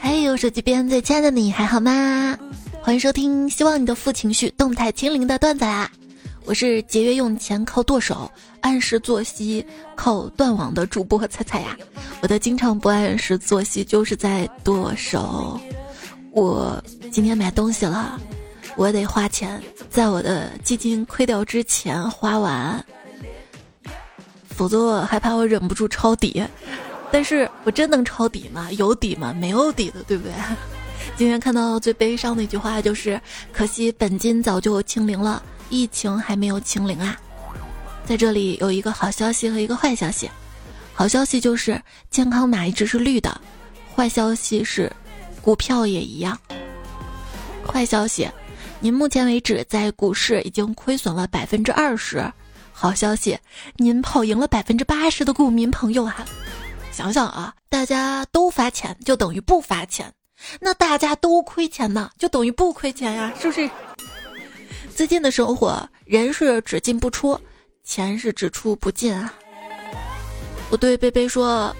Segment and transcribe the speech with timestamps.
[0.00, 2.38] 嘿，我手机边最亲爱的你还好吗？
[2.80, 5.90] 欢迎收听，希望你的负情绪动态清零的段子啊！
[6.44, 11.76] 我是节约用钱靠剁手，按时作息靠断网的主播彩彩呀。
[12.22, 15.60] 我的经常不按时作息就是在剁手。
[16.30, 16.82] 我
[17.12, 18.18] 今天买东西了，
[18.76, 22.82] 我得花钱，在我的基金亏掉之前花完，
[24.58, 26.44] 否则我害怕我忍不住抄底。
[27.12, 28.68] 但是我真能抄底吗？
[28.72, 29.32] 有底吗？
[29.32, 30.32] 没有底的，对不对？
[31.16, 33.20] 今天看到最悲伤的一句话就是：
[33.52, 35.40] 可惜本金早就清零了。
[35.70, 37.16] 疫情还没有清零啊，
[38.04, 40.28] 在这里有一个好消息和一个坏消息。
[40.92, 43.40] 好消息就是健康码一直是绿的，
[43.94, 44.92] 坏消息是
[45.40, 46.36] 股票也一样。
[47.66, 48.28] 坏消息，
[48.80, 52.24] 您目前为止在股市已经亏损了百分之二十。
[52.80, 53.36] 好消息，
[53.74, 56.24] 您跑赢了百分之八十的股民朋友啊！
[56.92, 60.14] 想想啊，大家都发钱就等于不发钱，
[60.60, 63.68] 那大家都亏钱呢，就等于不亏钱呀，是不是？
[64.94, 67.36] 最近的生活，人是只进不出，
[67.82, 69.34] 钱是只出不进啊！
[70.70, 71.74] 我对贝贝说：“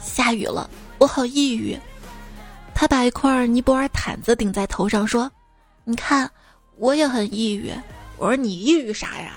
[0.00, 1.78] 下雨了，我好抑郁。”
[2.74, 5.30] 他把一块尼泊尔毯子顶在头上说
[5.84, 6.30] ：“你看，
[6.78, 7.70] 我也很抑郁。”
[8.16, 9.34] 我说：“你抑郁啥呀？”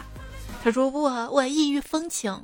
[0.66, 2.36] 他说：“我我异域风情。”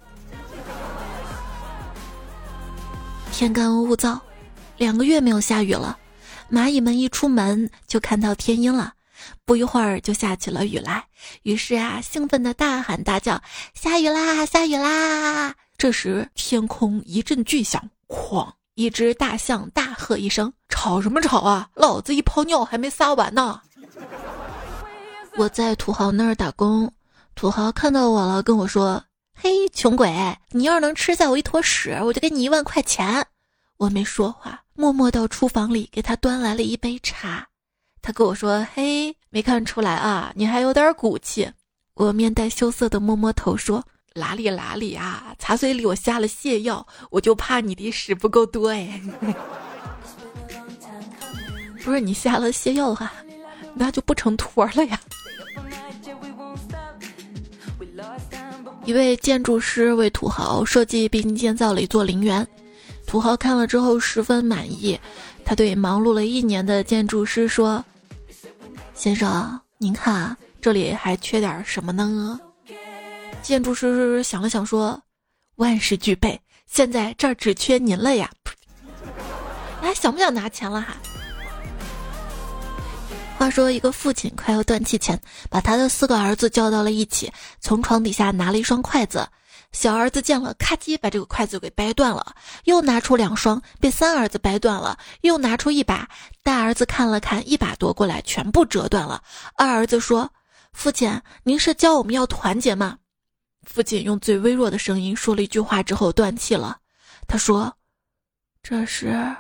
[3.34, 4.20] 天干物燥，
[4.78, 5.98] 两个月没有下雨了，
[6.52, 8.94] 蚂蚁们一出门就看到天阴了。
[9.44, 11.04] 不一会儿就下起了雨来，
[11.42, 13.42] 于是啊，兴奋的大喊大叫
[13.74, 18.48] ：“下雨啦，下雨啦！”这时天空一阵巨响，哐！
[18.76, 21.68] 一只大象大喝一声：“吵什么吵啊！
[21.74, 23.60] 老子一泡尿还没撒完呢！”
[25.38, 26.94] 我在土豪那儿打工，
[27.42, 29.03] 土豪看到我了，跟我说
[29.34, 33.25] ：“嘿，穷鬼，你要是能吃下我一坨屎，我就给你一万块钱。”
[33.78, 37.47] 我没说话，默默到厨房里给他端来了一杯茶。
[38.00, 41.51] 他跟我说：“嘿，没看出来啊，你还有点骨气。”
[41.97, 49.01] 我面带羞涩的摸摸头说：“哪里哪里啊，茶水里我下了泻药，我就怕你的屎不够多哎。
[51.84, 53.12] 不是你下了泻药哈，
[53.74, 55.01] 那就不成坨了呀。”
[58.84, 62.46] 一位建筑师为土豪设计并建造了一座陵园，
[63.06, 65.00] 土豪看了之后十分满意，
[65.46, 67.84] 他对忙碌了一年的建筑师说。
[68.94, 72.40] 先生，您看这里还缺点什么呢？
[73.42, 75.02] 建筑师想了想说
[75.58, 78.30] ：“万事俱备，现在这儿只缺您了呀！”
[79.81, 80.96] 哎，想不想拿钱了哈？
[83.41, 85.19] 话说，一个父亲快要断气前，
[85.50, 89.28] 把他的四个儿子叫到了一起，从床底下拿了一双筷子。
[89.72, 92.35] 小儿子见了，咔叽把这个筷子给掰断了，
[92.66, 96.07] 又拿出两双，被三儿子掰断了，又拿出一把，
[96.44, 99.24] 大儿子看了看，一把夺过来，全部折断了。
[99.56, 100.31] 二儿子说
[100.72, 103.00] ：“父亲，您是教我们要团结吗？”
[103.66, 106.78] 父亲用最微弱的声音说了一句话之后断气了。
[107.28, 107.75] 他说
[108.62, 109.35] ：“这是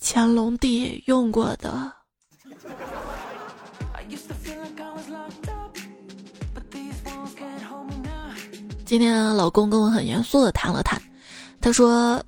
[0.00, 1.92] 乾隆帝用过的。”
[8.90, 11.00] 今天老公跟我很严肃的谈了谈，
[11.60, 12.20] 他说：“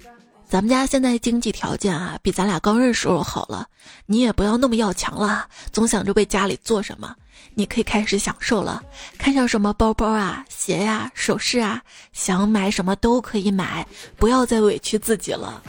[0.46, 3.66] 咱们家现在经济条件啊，比咱俩刚认识时候好了。
[4.06, 7.16] 你也不要那么要强了，总想着为家里做什么。
[7.54, 8.80] 你可以开始享受了，
[9.18, 13.84] 看上什么包包啊、鞋呀、首饰啊，想买什么都可以买，
[14.16, 15.60] 不要再委屈自己了。”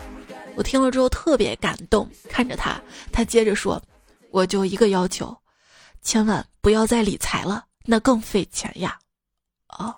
[0.55, 2.79] 我听了之后特别感动，看着他，
[3.11, 3.81] 他接着说
[4.29, 5.35] ：“我就一个要求，
[6.03, 8.95] 千万不要再理财了，那更费钱呀。”
[9.79, 9.91] 哦。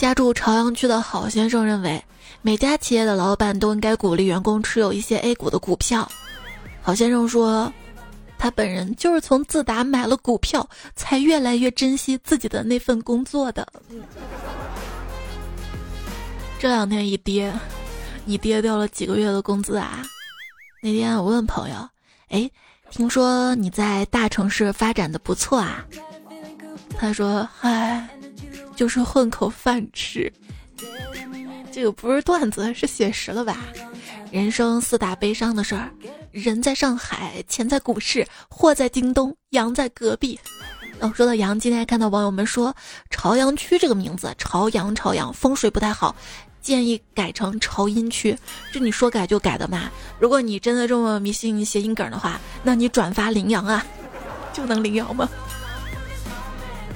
[0.00, 2.02] 家住朝阳区的好先生认为，
[2.40, 6.10] 每家企业的老板都应该鼓励员工持有一些 A 股的股票。
[6.80, 7.70] 好先生说，
[8.38, 10.66] 他本人就是从自打买了股票，
[10.96, 13.68] 才越来越珍惜自己的那份工作的。
[16.58, 17.52] 这两天一跌，
[18.24, 20.02] 你跌掉了几个月的工资啊？
[20.80, 21.76] 那天我问朋友，
[22.30, 22.50] 哎，
[22.88, 25.84] 听说你在大城市发展的不错啊？
[26.98, 28.08] 他说，嗨。
[28.80, 30.32] 就是混口饭吃，
[31.70, 33.58] 这个不是段子，是写实了吧？
[34.32, 35.90] 人生四大悲伤的事儿：
[36.32, 40.40] 人在上海，钱在股市，货在京东，羊在隔壁。
[41.00, 42.74] 哦，说到羊，今天还看到网友们说
[43.10, 46.16] 朝阳区这个名字，朝阳朝阳风水不太好，
[46.62, 48.34] 建议改成朝阴区。
[48.72, 49.90] 这你说改就改的嘛？
[50.18, 53.84] 如果你真的这么迷信谐音梗的话，那你转发羚羊啊，
[54.54, 55.28] 就能羚羊吗？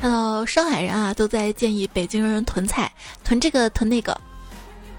[0.05, 2.93] 看到上海人啊都在建议北京人囤菜，
[3.25, 4.13] 囤这个囤那个。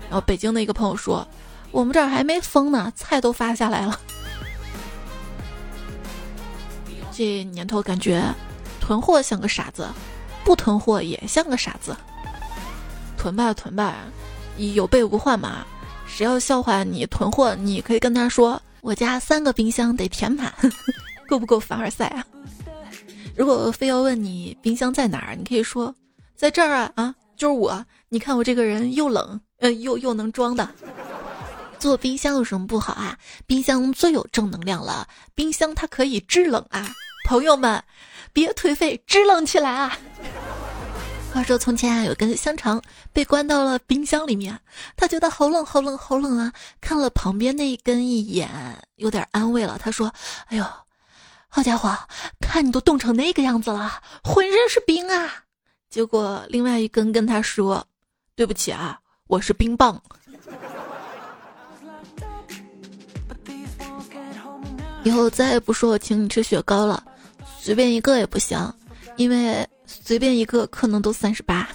[0.10, 1.28] 然后北京的一个朋友说
[1.69, 4.00] ：“我们这儿还没封呢，菜都发下来了。”
[7.13, 8.24] 这年头感觉
[8.81, 9.88] 囤货像个傻子，
[10.44, 11.96] 不囤货也像个傻子。
[13.16, 13.98] 囤吧囤吧，
[14.57, 15.63] 有备无患嘛。
[16.07, 20.52] 谁要笑话你囤货，你可以跟他说：“我家三个冰箱得填满，
[21.30, 22.25] 够不够凡尔赛啊？”
[23.35, 25.93] 如果非要问你冰箱在哪儿，你可以说
[26.35, 27.85] ：“在这儿啊啊，就是我。
[28.09, 30.69] 你看我这个人又冷。”呃，又又能装的，
[31.79, 33.17] 做冰箱有什么不好啊？
[33.47, 36.93] 冰箱最有正能量了，冰箱它可以制冷啊！
[37.25, 37.81] 朋友们，
[38.33, 39.97] 别颓废，制冷起来啊！
[41.33, 42.81] 话说从前啊，有根香肠
[43.13, 44.59] 被关到了冰箱里面，
[44.97, 46.51] 他觉得好冷好冷好冷啊！
[46.81, 48.49] 看了旁边那一根一眼，
[48.97, 49.79] 有点安慰了。
[49.81, 50.13] 他说
[50.47, 50.65] ：“哎呦，
[51.56, 51.98] 好家伙，
[52.42, 53.90] 看你都冻成那个样子了，
[54.22, 55.31] 浑身是冰啊！”
[55.90, 57.88] 结果另外一根跟他说
[58.36, 60.04] ：“对不起啊。”我是冰棒，
[65.06, 67.02] 以后再也不说我请你吃雪糕了，
[67.57, 68.60] 随便一个也不行，
[69.16, 71.69] 因为随便一个可能都三十八。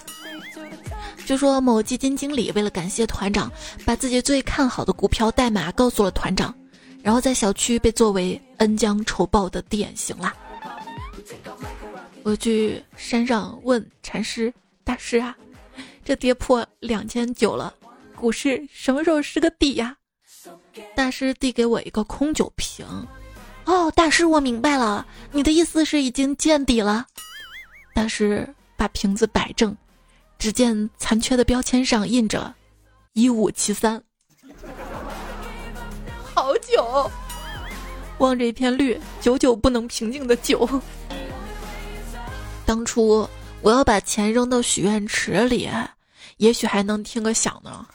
[1.25, 3.51] 就说某基金经理为了感谢团长，
[3.87, 6.55] 把自己最看好的股票代码告诉了团长，
[7.03, 10.35] 然后在小区被作为恩将仇报的典型啦。
[12.23, 14.53] 我去山上问禅师
[14.85, 15.37] 大师啊。
[16.03, 17.73] 这跌破两千九了，
[18.17, 19.97] 股市什么时候是个底呀？
[20.97, 22.85] 大师递给我一个空酒瓶。
[23.65, 27.07] 哦，大师，我明白了，你的意思是已经见底了。
[27.95, 29.77] 大师把瓶子摆正，
[30.39, 32.53] 只见残缺的标签上印着
[33.13, 34.03] “一五七三”。
[36.81, 37.11] 酒，
[38.19, 40.67] 望着一片绿，久久不能平静的酒。
[42.65, 43.29] 当初
[43.61, 45.69] 我要把钱扔到许愿池里。
[46.39, 47.87] 也许还能听个响呢。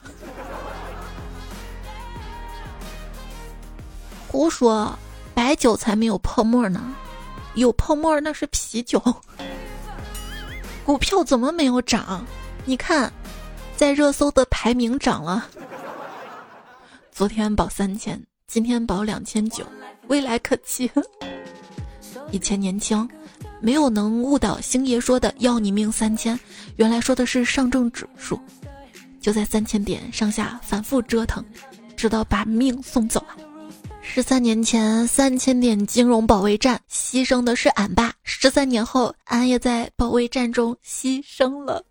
[4.28, 4.96] 胡说，
[5.34, 6.94] 白酒才没有泡沫呢，
[7.54, 9.02] 有泡沫那是啤酒。
[10.84, 12.24] 股票怎么没有涨？
[12.64, 13.12] 你看，
[13.76, 15.48] 在热搜的排名涨了。
[17.10, 19.64] 昨天保三千，今天保两千九，
[20.08, 20.90] 未来可期。
[22.30, 23.08] 以前年轻。
[23.58, 26.38] 没有能悟到星爷说的要你命三千，
[26.76, 28.38] 原来说的是上证指数，
[29.18, 31.42] 就在三千点上下反复折腾，
[31.96, 33.34] 直到把命送走了。
[34.02, 41.82] 十三年前三千点金融保卫战牺牲的是俺爸，十三年后俺也在保卫战中牺牲了。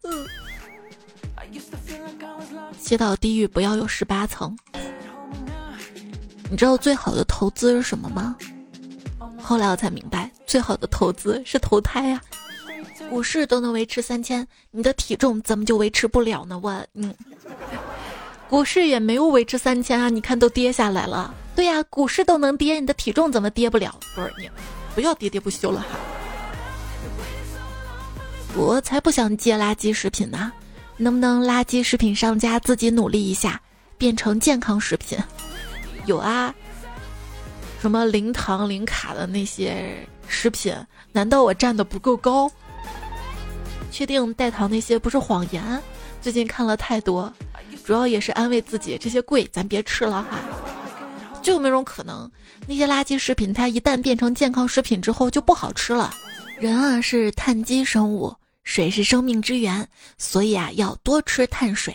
[2.80, 4.56] 祈祷地狱不要有十八层。
[6.50, 8.36] 你知道最好的投资是什么吗？
[9.42, 12.22] 后来我才明白，最好的投资是投胎呀。
[13.10, 16.60] 股市都能维持三千，你的体重怎么就维持不了呢？
[16.62, 17.14] 我，嗯，
[18.50, 21.34] 股市也没有维持三千啊，你看都跌下来了。
[21.56, 23.96] 对呀，股市都能跌，你的体重怎么跌不了？
[24.16, 24.50] 不是你，
[24.94, 25.88] 不要喋喋不休了哈。
[28.56, 30.52] 我才不想接垃圾食品呢，
[30.98, 33.62] 能不能垃圾食品商家自己努力一下，
[33.98, 35.18] 变成健康食品？
[36.06, 36.54] 有啊。
[37.82, 39.96] 什么零糖零卡的那些
[40.28, 40.76] 食品？
[41.12, 42.52] 难道我站的不够高？
[43.92, 45.82] 确定代糖那些不是谎言？
[46.22, 47.32] 最近看了太多，
[47.84, 50.40] 主要也是安慰自己，这些贵，咱别吃了哈。
[51.44, 52.30] 就有那种可能，
[52.66, 56.12] 那些垃圾食品它一旦变成健康食品之后就不好吃了？
[56.60, 59.88] 人啊是碳基生物，水是生命之源，
[60.18, 61.94] 所以啊要多吃碳水。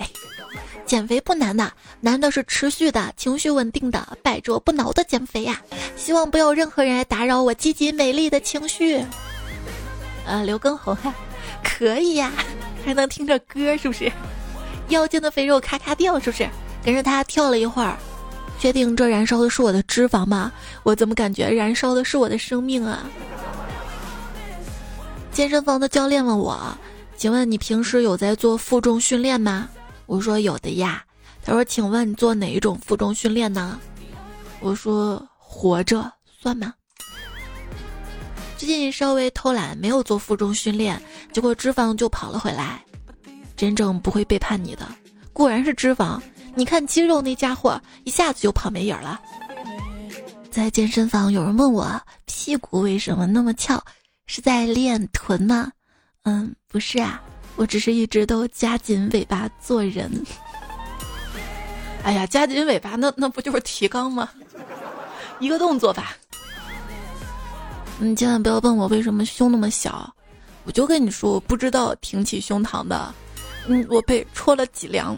[0.90, 5.62] 减肥不难的，难的是持续的、情绪稳定的、百折不挠的减肥呀！
[5.96, 9.00] 希望不要任何人来打扰我积极美丽的情绪。
[10.26, 11.14] 呃，刘畊宏哈，
[11.62, 12.32] 可以呀，
[12.84, 14.10] 还能听着歌是不是？
[14.88, 16.50] 腰间的肥肉咔咔掉是不是？
[16.84, 17.96] 跟着他跳了一会儿，
[18.58, 20.50] 确定这燃烧的是我的脂肪吗？
[20.82, 23.08] 我怎么感觉燃烧的是我的生命啊？
[25.30, 26.76] 健身房的教练问我
[27.16, 29.68] ：“请问你平时有在做负重训练吗？”
[30.10, 31.04] 我说有的呀，
[31.40, 33.78] 他说，请问你做哪一种负重训练呢？
[34.58, 36.74] 我说活着算吗？
[38.58, 41.00] 最近稍微偷懒，没有做负重训练，
[41.32, 42.84] 结果脂肪就跑了回来。
[43.56, 44.84] 真正不会背叛你的，
[45.32, 46.20] 固然是脂肪。
[46.56, 49.20] 你看肌肉那家伙，一下子就跑没影了。
[50.50, 51.88] 在健身房，有人问我
[52.24, 53.80] 屁股为什么那么翘，
[54.26, 55.70] 是在练臀吗？
[56.24, 57.22] 嗯，不是啊。
[57.60, 60.10] 我只是一直都夹紧尾巴做人。
[62.02, 64.30] 哎呀，夹紧尾巴，那那不就是提纲吗？
[65.40, 66.16] 一个动作吧。
[67.98, 70.10] 你千万不要问我为什么胸那么小，
[70.64, 73.14] 我就跟你说，我不知道挺起胸膛的，
[73.66, 75.14] 嗯，我被戳了脊梁。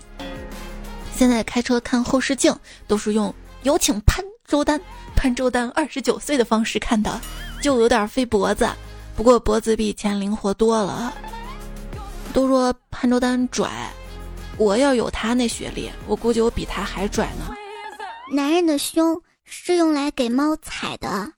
[1.15, 2.53] 现在开车看后视镜
[2.89, 3.33] 都是用
[3.63, 4.81] 有请潘周丹，
[5.15, 7.21] 潘周丹二十九岁的方式看的，
[7.63, 8.69] 就有点费脖子，
[9.15, 11.15] 不过脖子比以前灵活多了。
[12.33, 13.69] 都说潘周丹拽，
[14.57, 17.55] 我要有他那学历，我估计我比他还拽呢。
[18.33, 21.33] 男人的胸是用来给猫踩的。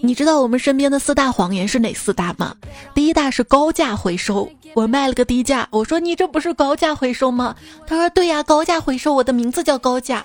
[0.00, 2.56] 你知道我们身边的四大谎言是哪四大吗？
[2.94, 7.54] 第一大是高价回收，我卖了个低价，我说你这不是高价回收吗？
[7.86, 10.24] 他说对呀，高价回收，我的名字叫高价。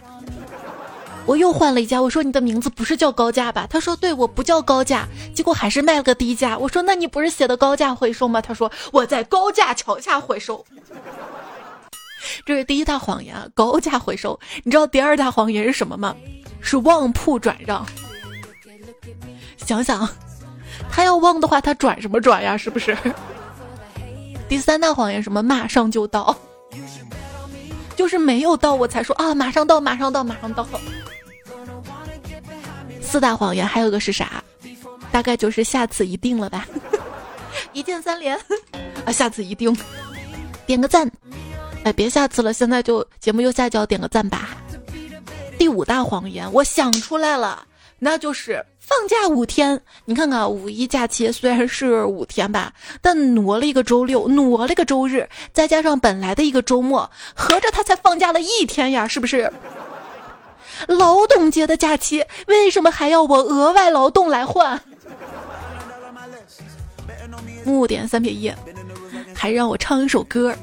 [1.27, 3.67] 我又换了一家，我说你的名字不是叫高价吧？
[3.69, 5.05] 他说对，我不叫高价，
[5.35, 6.57] 结果还是卖了个低价。
[6.57, 8.41] 我说那你不是写的高价回收吗？
[8.41, 10.65] 他说我在高架桥下回收。
[12.45, 14.39] 这是第一大谎言，高价回收。
[14.63, 16.15] 你知道第二大谎言是什么吗？
[16.61, 17.85] 是旺铺转让。
[19.57, 20.07] 想想，
[20.89, 22.55] 他要旺的话，他转什么转呀？
[22.55, 22.97] 是不是？
[24.47, 25.43] 第三大谎言什么？
[25.43, 26.33] 马上就到，
[27.97, 30.65] 就是没有到我才说啊，马上到，马上到，马上到。
[33.07, 34.43] 四大谎言还有个是啥？
[35.13, 36.67] 大概就是下次一定了吧？
[37.71, 38.37] 一键三连
[39.05, 39.11] 啊！
[39.11, 39.75] 下次一定，
[40.65, 41.09] 点个赞。
[41.85, 44.57] 哎，别下次了，现在就节目右下角点个赞吧。
[45.57, 47.65] 第五大谎言，我想出来了，
[47.97, 49.81] 那就是放假五天。
[50.03, 59.51] 你看看五一假期虽然是五天吧，但挪了一个周六，挪了个周日，再加上本来的一个周末，合着他才放假了一天呀，是不是？
[60.87, 64.79] 劳动节的假期，为什么还要我额外劳动来换？
[67.63, 68.51] 木点三撇一，
[69.33, 70.55] 还让我唱一首歌。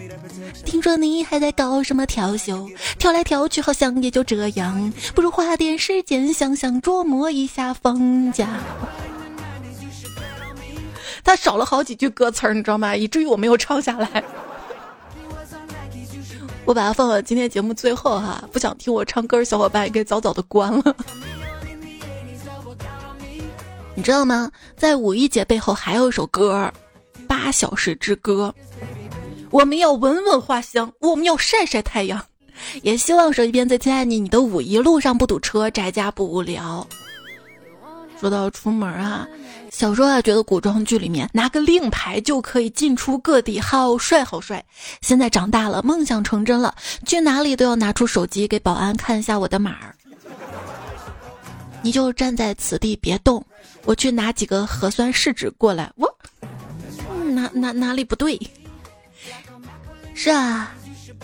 [0.65, 2.69] 听说你还在搞什么调休？
[2.99, 8.49] 调来调去好像也就这样，不如花点时间想想琢磨一下放假。
[11.23, 12.97] 他少了好几句歌词儿，你知道吗？
[12.97, 14.25] 以至于我没有唱下来。
[16.67, 20.97] 我把它放到今天节目最后哈，不想听我唱歌的小伙伴也可以早早的关了。
[23.95, 24.51] 你知道吗？
[24.77, 26.73] 在五一节背后还有一首歌，
[27.27, 28.53] 《八小时之歌》。
[29.51, 32.21] 我们要闻闻花香，我们要晒晒太阳，
[32.83, 36.85] 也希望手机边最亲爱的你，你的五一路上不堵车，宅家不无聊。
[38.25, 39.29] 说到出门啊。
[39.71, 44.65] 小时候啊，觉得古装剧里面拿个令牌就可以进出各地，好帅好帅。
[45.03, 49.95] 现在长大了，梦想成真了，去哪里都要拿出手机给保安看一下我的码儿。
[51.83, 53.45] 你就站在此地别动，
[53.85, 55.93] 我去拿几个核酸试纸过来。
[55.97, 56.09] 我
[57.27, 58.41] 哪哪哪里不对？
[60.15, 60.73] 是啊，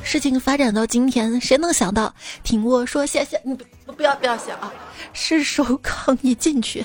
[0.02, 2.14] 事情发展到今天，谁能想到？
[2.42, 3.40] 听我说，谢谢
[3.90, 4.73] 不要不要想啊，
[5.12, 6.85] 是首抗议进去。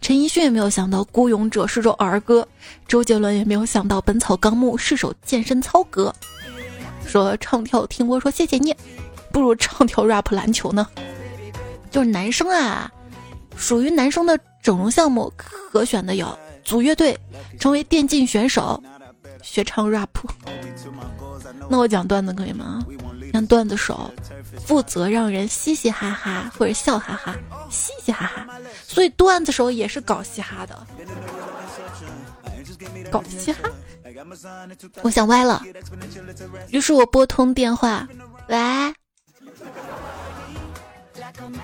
[0.00, 2.46] 陈奕迅也没有想到《孤勇者》是首儿歌，
[2.86, 6.14] 周杰伦也没有想到《本草纲目》是首健身操歌。
[7.06, 8.74] 说唱跳听我说谢谢你，
[9.32, 10.86] 不如唱跳 rap 篮球呢。
[11.90, 12.90] 就是男生啊，
[13.56, 17.18] 属于男生的整容项目可选的有组乐队、
[17.58, 18.82] 成为电竞选手、
[19.42, 20.08] 学唱 rap。
[21.68, 22.84] 那我讲段子可以吗？
[23.32, 24.12] 让段子手
[24.64, 27.34] 负责让人嘻嘻哈哈或者笑哈哈，
[27.70, 28.46] 嘻嘻哈哈。
[28.86, 30.86] 所以段子手也是搞嘻哈的，
[33.10, 33.60] 搞嘻哈。
[35.00, 35.62] 我想歪了，
[36.68, 38.06] 于是我拨通电话，
[38.48, 38.94] 喂。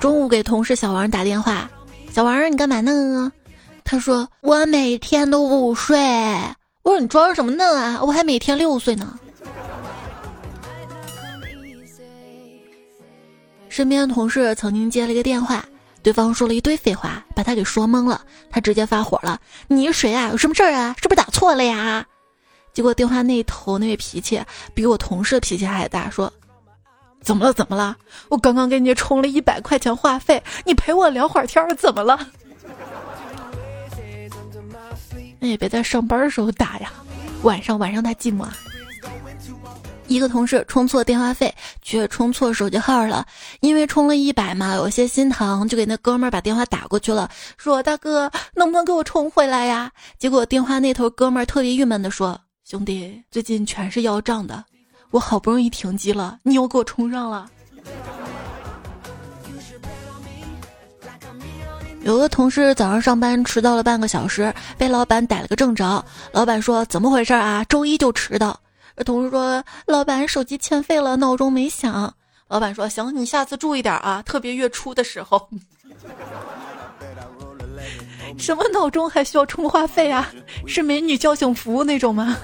[0.01, 1.71] 中午给同事小王打电话，
[2.13, 3.31] 小王你干嘛呢？
[3.85, 5.99] 他说我每天都午睡。
[6.83, 8.03] 我说你装什么嫩啊？
[8.03, 9.19] 我还每天六岁呢。
[13.78, 15.64] 身边的同事曾经接了一个电话，
[16.02, 18.23] 对方说了一堆废话，把他给说懵了。
[18.50, 20.30] 他直接发火了：“你是谁啊？
[20.30, 20.97] 有什么事儿啊？
[21.00, 22.04] 是不是打错了呀？”
[22.75, 24.42] 结果电话那头那位脾气
[24.75, 26.32] 比我同事脾气还大，说
[27.23, 27.52] ：“怎么了？
[27.52, 27.97] 怎么了？
[28.30, 32.18] 我刚刚给你充了一百块钱话费，你陪我聊会儿天儿，怎么了？”
[35.38, 36.90] 那也别在上班的时候打呀，
[37.42, 38.44] 晚上晚上他寂寞。
[40.09, 43.25] 一个同事充错电话费，却充错手机号了，
[43.61, 49.93] 因为充了一百嘛，有些心疼，就给那哥们儿把电话打过去了，说大哥能不能给我充回来呀？
[50.19, 54.65] 结果电话那头哥们儿特别郁闷的说：“兄弟，最近全是要账的，
[55.11, 57.49] 我好不容易停机了，你又给我充上了。”
[62.03, 67.62] 有个同事早上上班迟到了半个小时，被老板逮了个正着，老板说：“怎么回事啊？
[67.69, 68.59] 周一就迟到。”
[69.05, 72.12] 同事说：“老板，手机欠费了，闹钟没响。”
[72.49, 75.49] 老板说：“行，你下次注意点啊，特别月初的时候。”
[78.37, 80.31] 什么闹钟还需要充话费啊？
[80.67, 82.37] 是美女叫醒服务那种吗？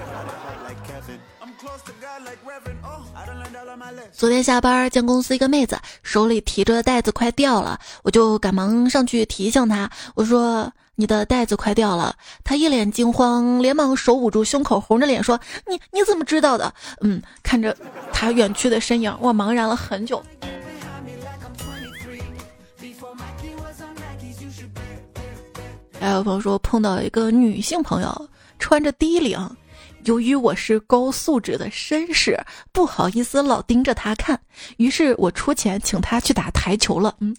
[4.12, 16.72] 昨天下班见公司一个妹子手里提着袋子快掉了，我就赶忙上去提醒她，我说：“你的袋子快掉了。”他一脸惊慌，连忙手捂住胸口，红着脸说：“你你怎么知道的？”
[17.02, 17.76] 嗯，看着
[18.12, 20.22] 他远去的身影，我茫然了很久。
[26.00, 29.38] 还有朋友说碰到一个女性朋友穿着低领。
[30.04, 32.38] 由于我是高素质的绅士，
[32.72, 34.38] 不好意思老盯着他看，
[34.76, 37.16] 于是我出钱请他去打台球了。
[37.20, 37.34] 嗯，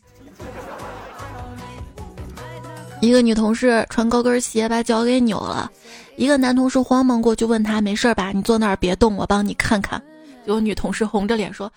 [3.01, 5.71] 一个女同事穿高跟鞋把脚给扭了，
[6.15, 8.31] 一个男同事慌忙过去问她没事吧？
[8.31, 10.01] 你坐那儿别动，我帮你看看。
[10.45, 11.71] 有女同事红着脸说：“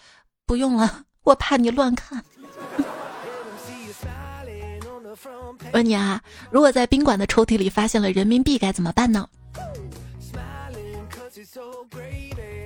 [0.47, 2.23] 不用了，我怕你乱看。”
[5.73, 6.21] 问你啊，
[6.51, 9.29] 如果在宾馆的抽屉里发现了人民币该怎么办呢？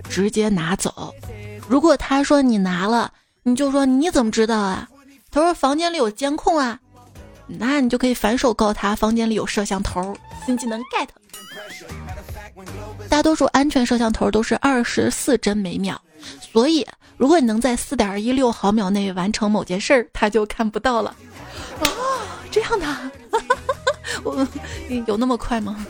[0.09, 1.13] 直接拿走。
[1.69, 3.11] 如果他说你拿了，
[3.43, 4.89] 你就说你怎么知道啊？
[5.31, 6.79] 他说房间里有监控啊，
[7.59, 10.17] 那你就可以反手告他房间里有摄像头。
[10.45, 11.09] 新技能 get。
[13.09, 15.97] 大多数安全摄像头都是二十四帧每秒，
[16.41, 21.15] 所以如果你能在四点一六毫秒内完成某件事儿，他就看不到了。
[21.81, 21.87] 哦，
[22.51, 23.11] 这样的，
[24.25, 24.47] 我
[25.07, 25.85] 有那么快吗？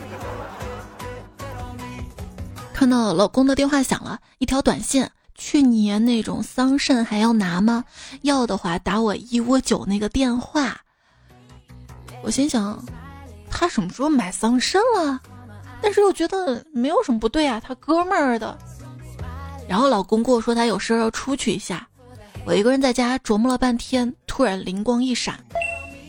[2.73, 7.85] 看到老公的电话响了，一条短信：去年那种桑葚还要拿吗？
[8.23, 10.81] 要的话打我一窝九那个电话。
[12.23, 12.83] 我心想，
[13.51, 15.21] 他什么时候买桑葚了？
[15.81, 18.57] 但是又觉得没有什么不对啊，他哥们儿的。
[19.67, 21.85] 然后老公跟我说他有事要出去一下，
[22.45, 25.37] 我一个人在家琢磨了半天，突然灵光一闪，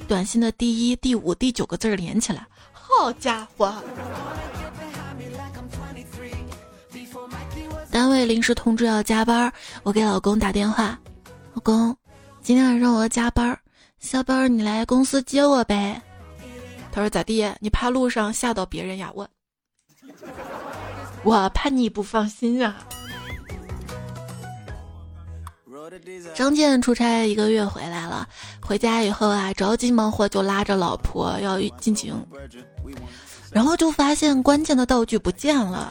[0.06, 3.74] 短信的第一、第五、第九个字连起来，好家伙！
[7.90, 9.52] 单位临时通知要加班，
[9.82, 10.98] 我给老公打电话，
[11.54, 11.96] 老公，
[12.42, 13.56] 今天晚上我要加班，
[14.04, 15.98] 下班你来公司接我呗。
[16.92, 17.50] 他说咋地？
[17.58, 19.10] 你怕路上吓到别人呀？
[19.14, 19.26] 我，
[21.24, 22.76] 我怕你不放心啊。
[26.34, 28.28] 张健出差一个月回来了，
[28.60, 32.14] 回家以后啊，着急忙活就拉着老婆要进行，
[33.50, 35.90] 然后就发现关键的道具不见了。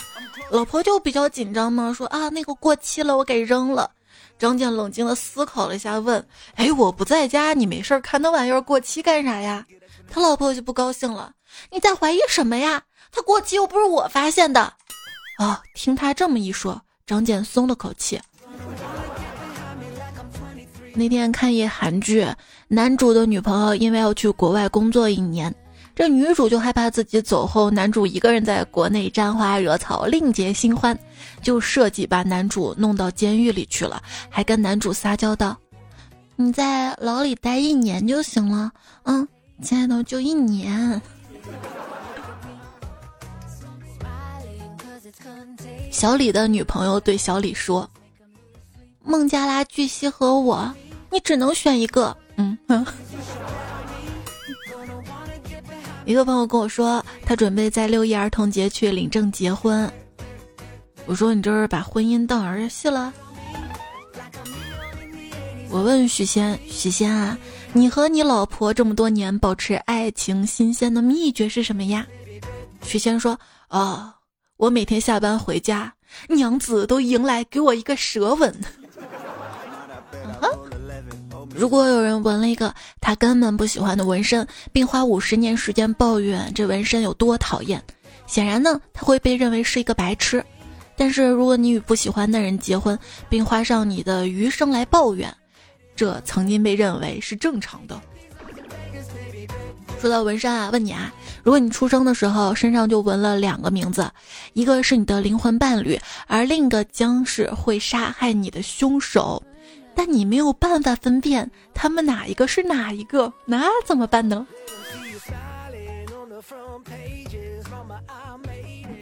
[0.52, 3.90] 老婆就比较紧张嘛，说啊那个过期了，我给扔了。
[4.38, 9.66] 张健冷静的思考了一下，问：哎，我不在家，你没事看那玩意儿过期干啥呀？
[10.10, 11.32] 他老婆就不高兴了，
[11.72, 12.82] 你在怀疑什么呀？
[13.12, 14.74] 他过期又不是我发现的。
[15.40, 18.20] 哦，听他这么一说，张健松了口气。
[20.96, 22.28] 那天看一韩剧，
[22.68, 25.54] 男主的女朋友因为要去国外工作一年。
[25.96, 30.98] 这女主就害怕自己走后，男主一个人在国内沾花惹草，另结新欢，
[31.42, 35.56] 就设计把男主弄到监狱里去了，还跟男主撒娇道
[36.36, 38.72] ：“你在牢里待一年就行了，
[39.04, 39.28] 嗯，
[39.62, 41.00] 亲爱的，就一年。”
[45.92, 47.88] 小李的女朋友对小李说
[49.06, 50.74] ：“孟加拉巨蜥和我，
[51.12, 52.58] 你只能选一个。”嗯。
[56.06, 59.90] 一个朋友跟我说，他准备在六一儿童节去领证结婚。
[61.06, 63.14] 我说：“你这是把婚姻当儿戏了？”
[65.70, 67.38] 我问许仙：“许仙啊，
[67.72, 72.06] 你和你老婆这么多年保持爱情新鲜的秘诀是什么呀？”
[72.84, 73.40] 许仙说
[73.70, 74.16] ：“啊，
[74.58, 75.94] 我每天下班回家，
[76.28, 78.54] 娘子都迎来给我一个舌吻。”
[81.64, 87.82] 如果有人纹了一个他根本不喜欢的纹身，并花五十年时间抱怨这纹身有多讨厌，
[88.28, 90.44] 显然呢，他会被认为是一个白痴。
[90.98, 93.00] 但是如果你与不喜欢的人结婚，
[93.30, 95.34] 并花上你的余生来抱怨，
[95.96, 97.98] 这曾经被认为是正常的。
[100.02, 104.12] 说到纹身啊，问你啊，如果你出生的时候身上就纹了两个名字，
[104.52, 105.98] 一个是你的灵魂伴侣，
[106.28, 109.42] 而另一个将是会杀害你的凶手。
[109.96, 114.46] 但你没有办法分辨他们哪一个是哪一个，那怎么办呢？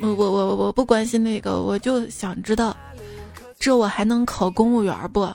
[0.02, 2.76] 我我我我不关心那个，我就想知道，
[3.60, 5.28] 这我还能考公务员不？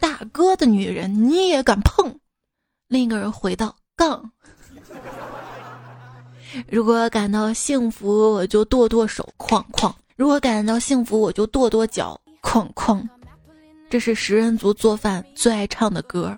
[0.00, 2.14] 大哥的女人你也敢碰？
[2.88, 4.30] 另一个人回道：杠。
[6.68, 9.92] 如果感到幸福，我就剁剁手，哐哐。
[10.16, 13.02] 如果感到幸福，我就跺跺脚，哐哐。
[13.90, 16.36] 这是食人族做饭最爱唱的歌。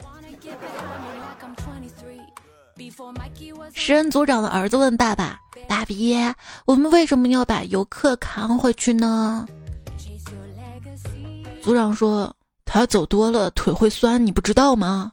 [3.75, 6.17] 食人族长的儿子问爸爸：“爸比，
[6.65, 9.47] 我们为什么要把游客扛回去呢？”
[11.63, 12.35] 组长说
[12.65, 15.13] ：“他走多了腿会酸，你不知道吗？”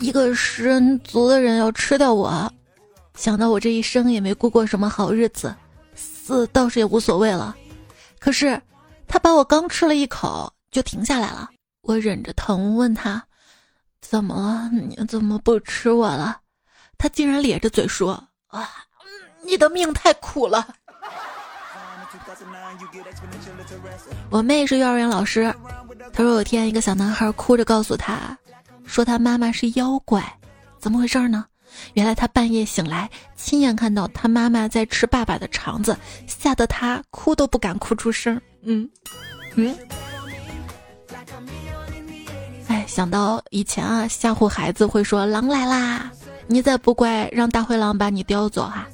[0.00, 2.52] 一个食人族的人要吃掉我，
[3.16, 5.52] 想到我这一生也没过过什么好日子，
[5.94, 7.56] 死倒是也无所谓了。
[8.20, 8.60] 可是
[9.08, 11.50] 他把我刚吃了一口就停下来了，
[11.80, 13.24] 我忍着疼问他
[14.00, 14.68] ：“怎么了？
[14.70, 16.40] 你怎么不吃我了？”
[16.98, 18.68] 他竟然咧着嘴说：“啊，
[19.42, 20.68] 你的命太苦了。”
[24.30, 25.54] 我妹是幼儿园老师，
[26.12, 28.36] 她说有天一个小男孩哭着告诉她，
[28.84, 30.38] 说他妈妈是妖怪，
[30.78, 31.46] 怎么回事呢？
[31.94, 38.40] 原来他半夜醒来，亲眼看到他妈妈在吃爸爸的肠子，吓得他哭都不敢哭出声。
[38.62, 38.88] 嗯
[39.54, 39.76] 嗯，
[42.68, 46.10] 哎，想到以前啊，吓唬孩子会说狼来啦，
[46.46, 48.86] 你再不乖，让大灰狼把你叼走哈。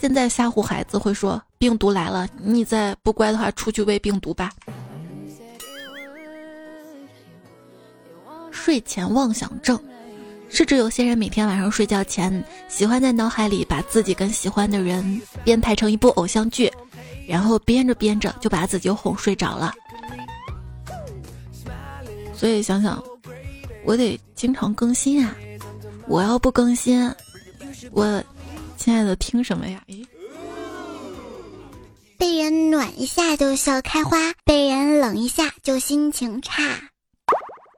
[0.00, 4.50] 现在吓唬孩子会说病毒来了，你再不乖的话，出去喂病毒吧。
[8.50, 9.78] 睡前妄想症。
[10.48, 16.72] 甚至有些人每天晚上睡觉前，喜欢在脑海里把自己跟喜欢的人编排成一部偶像剧，
[17.26, 19.74] 然后编着编着就把自己哄睡着了。
[22.34, 23.02] 所以想想，
[23.84, 25.34] 我得经常更新啊！
[26.06, 27.10] 我要不更新，
[27.90, 28.22] 我
[28.76, 29.82] 亲爱的听什么呀？
[29.88, 30.06] 诶，
[32.18, 36.62] 被人暖一下就笑开花，被人冷一下就心情差。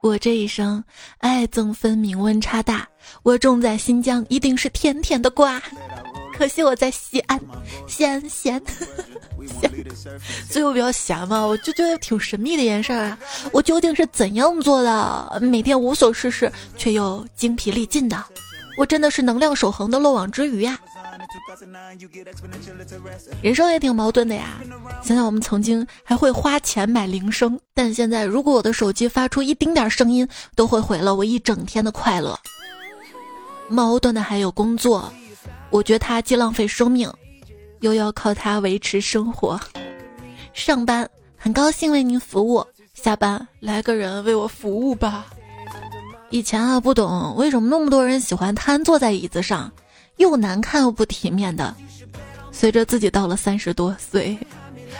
[0.01, 0.83] 我这一生
[1.17, 2.87] 爱憎分明，温差大。
[3.23, 5.61] 我种在新疆，一定是甜甜的瓜。
[6.37, 7.39] 可惜我在西安，
[7.87, 8.61] 咸咸
[9.47, 9.71] 咸。
[10.49, 13.17] 最后比较闲嘛，我就觉得挺神秘的一件事啊。
[13.51, 15.39] 我究竟是怎样做的？
[15.41, 18.23] 每天无所事事却又精疲力尽的？
[18.77, 20.77] 我真的是能量守恒的漏网之鱼呀！
[23.41, 24.61] 人生也挺矛盾的呀。
[25.03, 32.37] 想想我们曾经还会花钱买铃声，但现在如果我的手机发出一丁点声音，都会毁了我一整天的快乐。
[33.67, 35.11] 矛盾的还有工作，
[35.69, 37.11] 我觉得它既浪费生命，
[37.81, 39.59] 又要靠它维持生活。
[40.53, 45.27] 上班很高兴为您服务，下班来个人为我服务吧。
[46.29, 49.71] 以前啊不懂为什么那么多人喜欢瘫坐在椅子上。
[50.17, 51.73] 又难看又不体面的。
[52.51, 54.37] 随着自己到了三十多岁，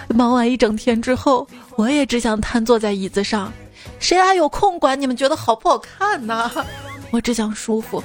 [0.10, 3.52] 忙完一整天之后，我也只想瘫坐在椅子上。
[4.00, 6.52] 谁还有空管你们觉得好不好看呢？
[7.12, 8.04] 我只想舒服。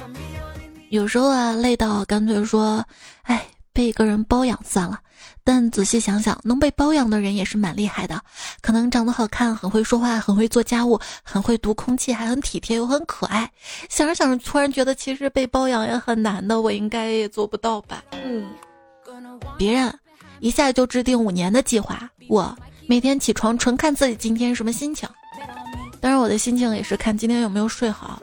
[0.89, 2.83] 有时候啊，累到干脆说
[3.23, 4.99] ：“哎，被一个人包养算了。”
[5.43, 8.21] 但仔细想想，能被包养的人也是蛮厉害的，
[8.61, 13.51] 可能长得好看，很会说话，很会做家务，很会读空气，还很体贴又很可爱。
[13.89, 18.03] 想着想着，突然觉得其实被包养也很难的，我应该也做不到吧？
[18.23, 18.45] 嗯，
[19.57, 19.93] 别人
[20.39, 22.55] 一下就制定五年的计划，我
[22.87, 25.07] 每天起床纯看自己今天什么心情。
[25.99, 28.21] 当然，我的心情也是看今天有没有睡好。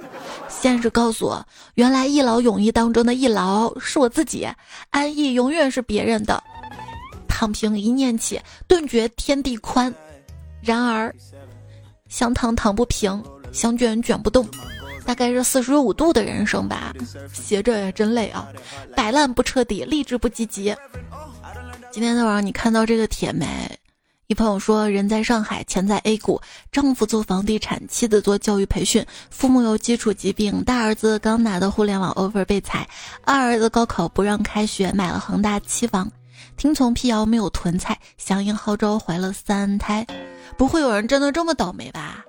[0.49, 4.47] 现实告诉我，原来一劳永逸当中的一劳是我自己，
[4.91, 6.43] 安逸永远是别人的。
[7.40, 9.90] 躺平一念起，顿觉天地宽。
[10.61, 11.11] 然而，
[12.07, 14.46] 想躺躺不平，想卷卷不动，
[15.07, 16.92] 大概是四十五度的人生吧。
[17.33, 18.46] 斜着也真累啊！
[18.94, 20.76] 摆烂不彻底，励志不积极。
[21.90, 23.46] 今天早上你看到这个帖没？
[24.26, 26.38] 一朋友说，人在上海，钱在 A 股，
[26.70, 32.87] 丈夫做房地产，妻子做教育培训，父母有基础疾病，大儿子刚拿的互联网 offer 被裁，
[33.24, 36.12] 二儿子高考不让开学，买了恒大期房。
[36.61, 40.07] 听从辟谣没有囤菜，响应号召怀了三胎，
[40.59, 42.23] 不会有人真的这么倒霉吧？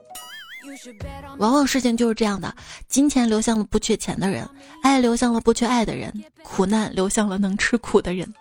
[1.37, 2.55] 往往事情就是这样的，
[2.87, 4.47] 金钱流向了不缺钱的人，
[4.83, 6.13] 爱流向了不缺爱的人，
[6.43, 8.33] 苦难流向了能吃苦的人。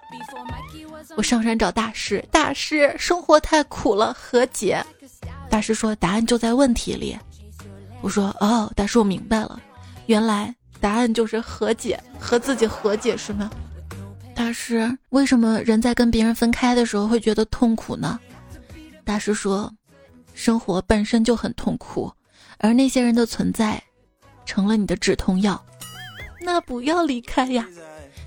[1.17, 4.81] 我上山找大师，大师，生活太苦了，和解。
[5.49, 7.19] 大师说答案就在问题里。
[8.01, 9.61] 我说哦，大师我明白了，
[10.07, 13.51] 原来答案就是和解，和自己和解是吗？
[14.41, 18.19] 大师，为什么人在跟别人分开的时候会觉得痛苦呢？
[19.05, 19.71] 大师说，
[20.33, 22.11] 生活本身就很痛苦，
[22.57, 23.81] 而那些人的存在，
[24.47, 25.63] 成了你的止痛药。
[26.41, 27.69] 那不要离开呀！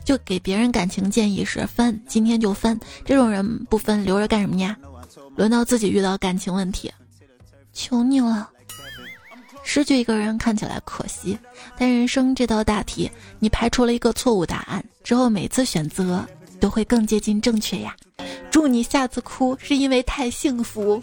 [0.06, 2.80] 就给别人感情建议是分，今天就分。
[3.04, 4.78] 这种人不分留着干什么呀？
[5.36, 6.94] 轮到自己遇到感情问题，
[7.74, 8.52] 求你了。
[9.64, 11.38] 失去一个人看起来可惜，
[11.78, 16.24] 但人生这道大题，你排除了一个错误答案之后，每次选择
[16.60, 17.96] 都会更接近正确呀。
[18.52, 21.02] 祝你下次哭是因为太幸福。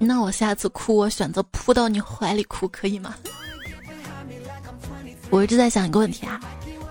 [0.00, 3.14] 那我下次哭，我选择扑到你怀里哭，可以吗？
[5.30, 6.40] 我一直在想一个问题啊，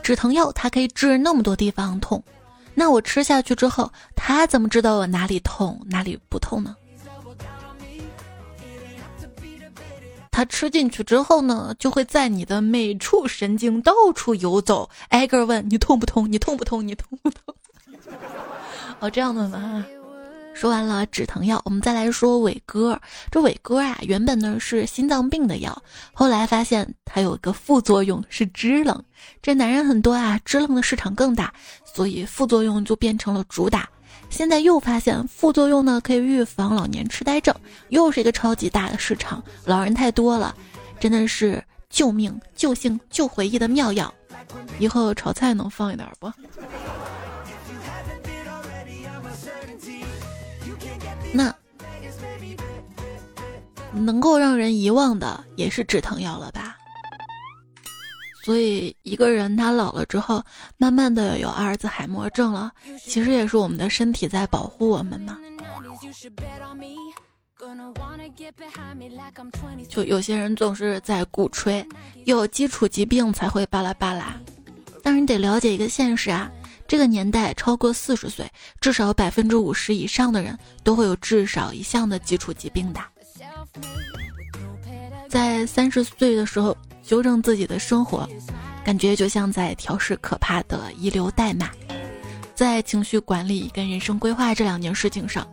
[0.02, 2.24] 止疼药它可以治那么多地方痛，
[2.74, 6.76] 那我吃下去之后，它怎么知道我哪里痛哪里不痛呢？
[10.34, 16.30] 它吃进去之后呢，就会在你的每处神经到处游走，挨个问你痛不痛？
[16.30, 16.86] 你痛不痛？
[16.86, 17.56] 你痛不痛？
[19.00, 19.86] 哦，这样的吗？
[20.56, 23.00] 说完了止疼药，我们再来说伟哥。
[23.30, 29.04] 这伟哥啊，原本呢是心脏病的药，后来发现它有个副作用是支棱。
[29.42, 33.88] 这男人很多啊，支棱的市场更大，所以副作用就变成了主打。
[34.34, 37.56] 现在又发现副作用呢，可以预防老年痴呆症，
[37.90, 39.44] 又是一个超级大的市场。
[39.64, 40.56] 老人太多了，
[41.00, 44.12] 真的是救命、救性、救回忆的妙药。
[44.80, 46.32] 以后炒菜能放一点不？
[51.32, 51.54] 那
[53.92, 56.76] 能够让人遗忘的也是止疼药了吧？
[58.44, 60.44] 所以一个人他老了之后，
[60.78, 62.72] 慢慢的有阿尔兹海默症了，
[63.06, 65.38] 其实也是我们的身体在保护我们嘛。
[69.88, 71.86] 就有些人总是在鼓吹
[72.26, 74.38] 有基础疾病才会巴拉巴拉，
[75.02, 76.52] 但是你得了解一个现实啊，
[76.86, 78.46] 这个年代超过四十岁，
[78.82, 83.00] 至少百分之五十以上的人都会有至少一项的基础疾病的。
[85.34, 86.78] 在三十岁的时候。
[87.02, 88.26] 修正自己的生活，
[88.86, 91.70] 感觉就像在调试可怕的遗留代码。
[92.56, 95.46] 在情绪管理跟人生规划这两件事情上，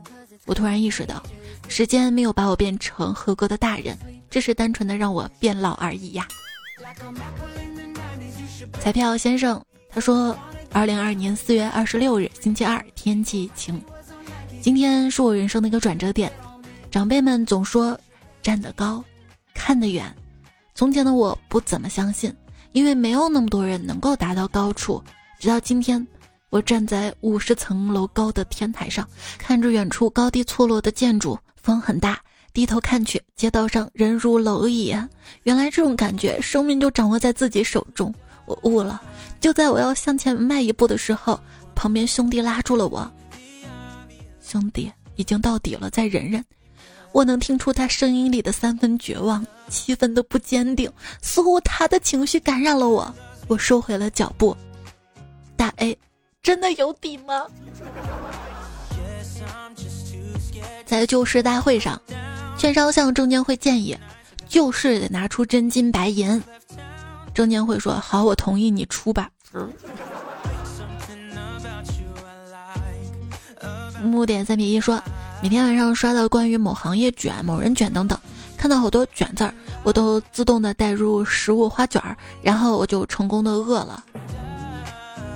[0.46, 1.20] 我突然意识到，
[1.66, 3.98] 时间没有把我变成合格的大人，
[4.30, 6.28] 只是单纯的让我变老而已呀。
[8.78, 10.38] 彩票先生他说，
[10.70, 13.82] 二零二二年四月二十六日星期二，天气晴。
[14.62, 16.30] 今天是我人生的一个转折点。
[16.92, 17.98] 长辈们总说，
[18.40, 19.02] 站得高，
[19.60, 20.10] 看得远。
[20.74, 22.34] 从前的我不怎么相信，
[22.72, 25.02] 因为没有那么多人能够达到高处。
[25.38, 26.04] 直到今天，
[26.48, 32.18] 我站在五十层楼高的天台上，看着远处高低错落的建筑，风很大，
[32.54, 34.96] 低头看去，街道上人如蝼蚁。
[35.42, 38.12] 原来这种感觉，生命就掌握在自己手中。
[38.46, 39.02] 我悟了。
[39.40, 41.38] 就在我要向前迈一步的时候，
[41.74, 43.10] 旁边兄弟拉住了我。
[44.40, 46.42] 兄弟，已经到底了，再忍忍。
[47.12, 53.14] 我能听出他声音里的三分绝望，七分的不坚定，似乎他的情绪感染了我。
[53.48, 54.56] 我收回了脚步。
[55.56, 55.98] 大 A，
[56.42, 57.46] 真的有底吗？
[60.86, 62.00] 在救市大会上，
[62.56, 63.96] 券商向证监会建议，
[64.48, 66.42] 救市得拿出真金白银。
[67.34, 69.30] 证监会说：“好，我同意你出吧。”
[74.02, 75.02] 木点三比一说。
[75.42, 78.18] 每天晚上刷到关于某行业卷、某人卷等等，
[78.58, 84.04] 看到好多卷字儿，我都自动的带入食物花卷儿，然后我就成功的饿了。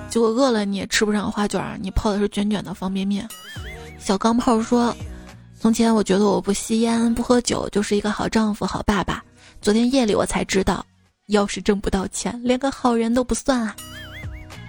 [0.07, 3.27] 结果饿了你也吃不上花卷儿，你泡的是卷卷的方便面。
[3.97, 4.95] 小钢炮说
[5.59, 9.23] ：“从前我觉得我不吸烟不喝酒就是一个好丈夫好爸爸，
[9.59, 10.85] 昨天夜里我才知道，
[11.29, 13.75] 要是挣不到钱，连个好人都不算啊。”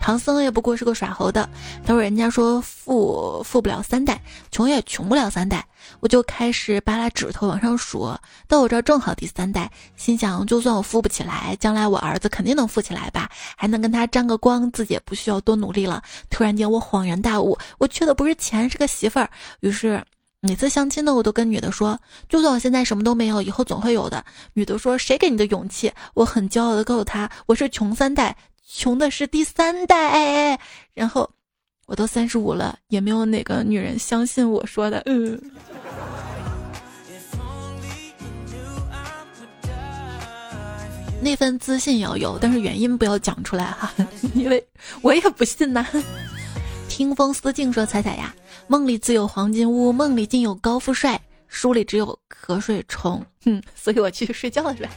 [0.07, 1.51] 唐僧也不过是个耍猴的，
[1.85, 5.67] 他说：“人家说富富不了三代，穷也穷不了三代。”
[5.99, 8.17] 我就开始扒拉指头往上数，
[8.47, 9.69] 到我这儿正好第三代。
[9.97, 16.01] 心想，就算我富不起来，将来我儿子肯定能富起来吧，还能跟他沾个光，自己也不需要多努力了。
[16.31, 19.29] 突然间，我恍然大悟，我缺的不是钱，是个媳妇儿。
[19.59, 20.01] 于是
[20.39, 21.99] 每次相亲呢，我都跟女的说
[22.31, 28.37] ：“就算我现在什么都没有，以后总会有的。”女的说：“谁给你的勇气？”我很骄傲的告诉她：“我是穷三代。”
[28.69, 30.59] 穷的是第三代，
[30.93, 31.31] 然后
[31.87, 35.01] 我都三十五了，也没有哪个女人相信我说的。
[35.07, 35.41] 嗯，
[41.23, 43.93] 那份自信要有，但是原因不要讲出来哈，
[44.35, 44.65] 因为
[45.01, 45.87] 我也不信呐。
[46.89, 48.35] 听风思静说：“彩彩呀，
[48.69, 51.21] 梦里自有黄金屋，梦里尽有高富帅。”
[51.57, 54.91] 书里只有瞌睡虫，哼，所以我去睡觉了，是吧？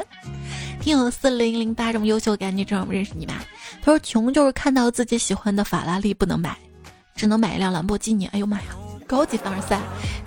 [0.82, 3.42] 听友四零零八这么优秀，赶紧知道我们认识你吧。
[3.82, 6.58] 他说穷就是看到自己喜欢的法拉利不能买，
[7.16, 8.26] 只能买一辆兰博基尼。
[8.28, 8.76] 哎呦妈呀，
[9.08, 9.80] 高级凡尔赛！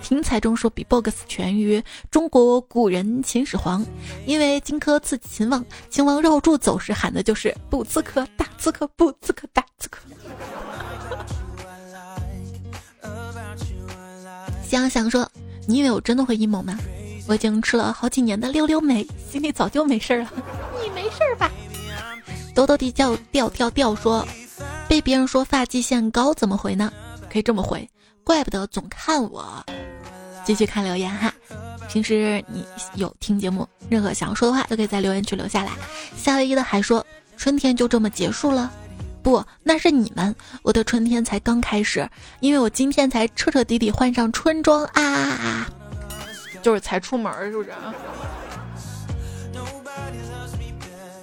[0.02, 3.84] 听彩中说比 box 全于中国古人秦始皇，
[4.24, 10.00] 因为荆轲刺秦王，秦王绕柱走时喊的就是不刺客，大刺客，不刺客，大刺客。
[14.64, 15.30] 想想说。
[15.66, 16.78] 你以为我真的会阴谋吗？
[17.28, 20.28] 我已经吃了好几年的溜溜梅，心里早就没事了。
[20.82, 21.50] 你没事吧？
[22.54, 24.26] 抖抖地叫调调调说，
[24.88, 26.92] 被别人说发际线高怎么回呢？
[27.30, 27.88] 可以这么回，
[28.24, 29.64] 怪不得总看我。
[30.44, 31.32] 继续看留言哈，
[31.88, 35.70] 平时你有听节目，任何想要说的话都可以在留言区留下来。
[36.16, 38.70] 夏威夷的还说，春天就这么结束了。
[39.22, 42.08] 不，那是你们，我的春天才刚开始，
[42.40, 45.68] 因为我今天才彻彻底底换上春装啊，
[46.60, 47.70] 就是才出门，是不是？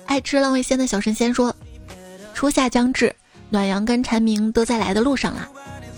[0.05, 1.55] 爱吃浪味仙的小神仙说
[2.33, 3.15] ：“初夏将至，
[3.49, 5.47] 暖阳跟蝉鸣都在来的路上了。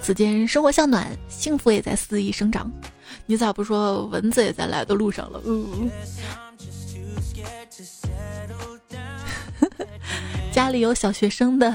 [0.01, 2.69] 此间生活向暖，幸福也在肆意生长。
[3.25, 5.89] 你咋不说蚊子也在来的路上了？”嗯。
[10.51, 11.73] 家里有小学生的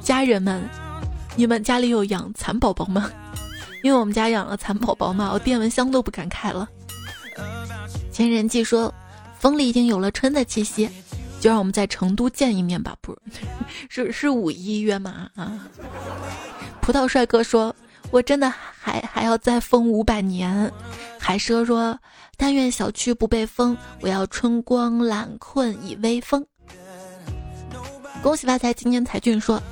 [0.00, 0.62] 家人们，
[1.36, 3.10] 你们家里有养蚕宝宝吗？
[3.82, 6.66] 因为我们家养了蚕宝宝嘛，我电蚊香都不敢开了。
[8.10, 8.92] 前人记说，
[9.38, 10.88] 风里已经有了春的气息，
[11.38, 12.96] 就让我们在成都见一面吧。
[13.02, 13.16] 不
[13.88, 15.28] 是，是是五一约吗？
[15.34, 15.68] 啊！
[16.80, 17.74] 葡萄帅哥说，
[18.10, 20.72] 我真的还还要再疯五百年。
[21.18, 21.98] 海蛇说，
[22.36, 26.46] 但愿小区不被封，我要春光懒困倚微风。
[28.24, 28.72] 恭喜发财！
[28.72, 29.62] 今年才俊说，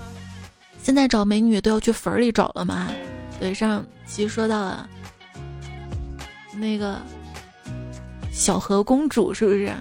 [0.83, 2.91] 现在找美女都要去坟里找了吗？
[3.41, 4.87] 对，上期说到了
[6.55, 7.01] 那个
[8.31, 9.73] 小河公主，是不是？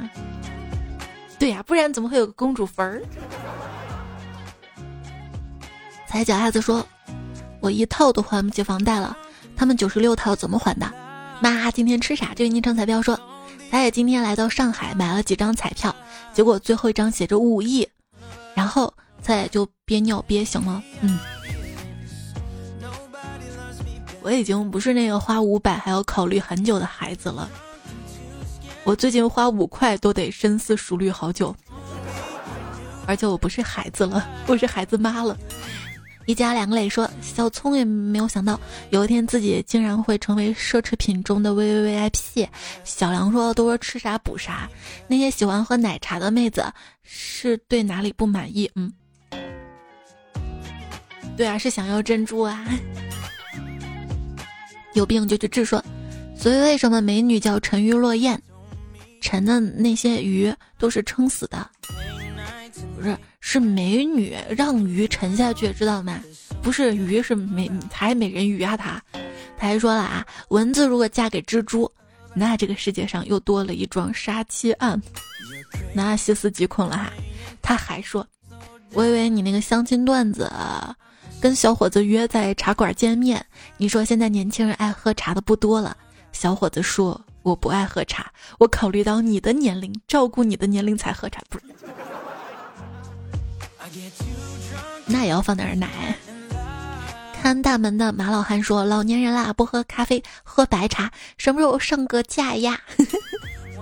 [1.38, 3.02] 对呀，不然怎么会有个公主坟儿？
[6.08, 6.88] 踩脚丫子说，
[7.60, 9.18] 我一套都还不起房贷了，
[9.54, 10.90] 他们九十六套怎么还的？
[11.42, 12.34] 妈，今天吃啥？
[12.34, 13.20] 这位昵称彩票说，
[13.70, 15.94] 咱也今天来到上海买了几张彩票，
[16.34, 17.86] 结果最后一张写着五亿。
[18.54, 21.18] 然后再就憋尿憋醒了，嗯，
[24.22, 27.50] 我已经不是那个花五百还要考虑很久的孩子了，
[28.84, 31.56] 我最近花五块都得深思熟虑好久，
[33.06, 35.38] 而且我不是孩子了，我是孩子妈了。
[36.26, 42.48] 一家两个磊说，小聪也没有想到有一天自己竟然会成为奢侈品中的 V V V I P。
[42.84, 44.70] 小梁说，都说吃啥补啥，
[45.08, 46.64] 那些喜欢喝奶茶的妹子
[47.04, 48.70] 是对哪里不满意？
[48.76, 48.92] 嗯，
[51.36, 52.66] 对啊，是想要珍珠啊。
[54.94, 55.66] 有病就去治。
[55.66, 55.84] 说，
[56.36, 58.38] 所以为什么美女叫沉鱼落雁？
[59.22, 61.70] 沉的那些鱼都是撑死的，
[63.02, 63.18] 不是。
[63.44, 66.24] 是美女让鱼沉下去，知道吗？
[66.62, 68.78] 不是鱼，是美才美人鱼啊！
[68.78, 69.02] 他，
[69.58, 71.92] 他还说了啊，蚊子如果嫁给蜘蛛，
[72.36, 75.02] 那这个世界上又多了一桩杀妻案，
[75.96, 77.12] 那细思极恐了哈。
[77.64, 78.26] 他还说，
[78.94, 80.50] 我以为你那个相亲段子，
[81.42, 83.44] 跟小伙子约在茶馆见面，
[83.78, 85.98] 你说现在年轻人爱喝茶的不多了。
[86.32, 91.66] 小伙子说，我不爱喝茶，我考虑到你的年龄，照顾你的年龄才喝茶，不是。
[95.06, 95.88] 那也要放点奶。
[97.42, 102.80] 看大门的马老汉说：“老年人啦，不喝咖啡，喝白茶，什么时候上个架呀？”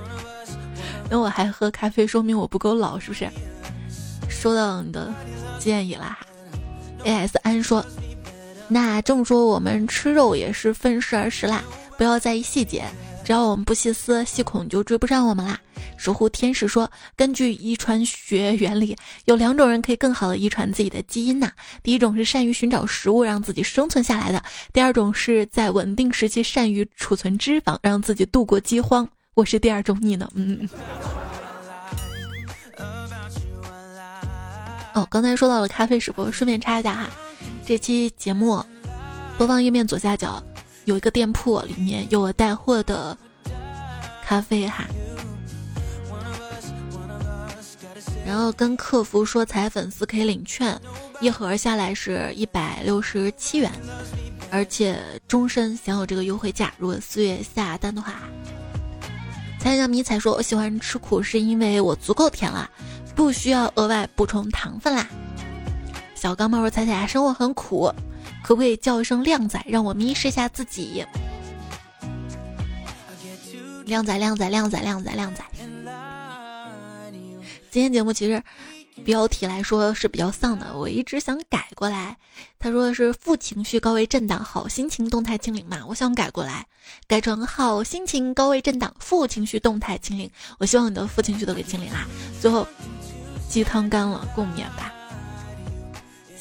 [1.11, 3.29] 那我还喝咖啡，说明我不够老，是不是？
[4.29, 5.13] 收到你的
[5.59, 6.17] 建议啦。
[7.03, 7.37] A.S.
[7.43, 7.85] 安说
[8.69, 11.61] ：“那这么说，我们吃肉也是分时而食啦，
[11.97, 12.85] 不要在意细节。”
[13.29, 15.55] 只要我们不细思细恐，就追不上我们啦。
[15.97, 21.51] 守护天使说，根据遗传学原理，有两种人可以更好的遗传自己的基因呐。
[21.83, 24.41] 第一种是善于寻找食物让自己生存下来的，
[24.73, 29.07] 第二种是在稳定时期善于储存脂肪让自己度过饥荒。
[29.35, 30.27] 我是第二种，你呢？
[30.33, 30.67] 嗯。
[34.95, 37.07] 哦，刚才说到了咖啡直播，顺便插一下哈，
[37.63, 38.59] 这期节目
[39.37, 40.43] 播放页面左下角。
[40.89, 43.15] 有一个店铺，里面有我带货的
[44.25, 44.85] 咖啡哈，
[48.25, 50.75] 然后跟客服说彩粉丝可以领券，
[51.21, 53.71] 一盒下来是一百六十七元，
[54.49, 56.73] 而且终身享有这个优惠价。
[56.79, 58.15] 如果四月下单的话，
[59.59, 62.67] 彩小迷彩说：“我喜欢吃苦，是因为我足够甜了，
[63.13, 65.07] 不需要额外补充糖分啦。”
[66.15, 67.93] 小钢毛说：“彩彩，生活很苦。”
[68.49, 71.05] 可不可以叫一声靓仔，让我迷失一下自己？
[73.85, 75.43] 靓仔，靓仔，靓仔，靓仔，靓仔。
[77.69, 78.41] 今天节目其实
[79.05, 82.17] 标题来说是比较丧的，我一直想改过来。
[82.57, 85.85] 他说是负情绪高位震荡，好心情动态清零嘛？
[85.87, 86.65] 我想改过来，
[87.07, 90.27] 改成好心情高位震荡，负情绪动态清零。
[90.57, 92.07] 我希望你的负情绪都给清零啦。
[92.41, 92.67] 最后
[93.47, 94.91] 鸡汤干了，共勉吧。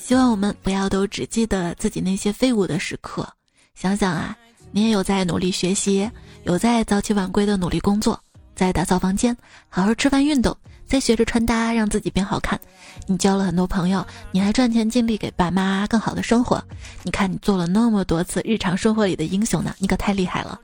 [0.08, 3.28] 希望我们不要都只记得自己那些废物的时刻。
[3.74, 4.34] 想想啊，
[4.72, 6.10] 你也有在努力学习，
[6.44, 8.18] 有在早起晚归的努力工作，
[8.54, 9.36] 在打扫房间，
[9.68, 10.56] 好好吃饭运动，
[10.86, 12.58] 在学着穿搭让自己变好看。
[13.06, 16.58] 你交了很多朋友，你还赚钱尽力给爸妈更好的生活。
[17.02, 20.58] 你看你做了那么多次日常生活里的英雄呢，你可太厉害了。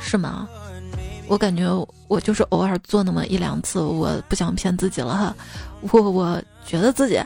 [0.00, 0.48] 是吗？
[1.28, 1.68] 我感觉
[2.08, 5.36] 我就是偶尔做那么一两次，我不想骗自己了哈。
[5.92, 7.16] 我我觉得自己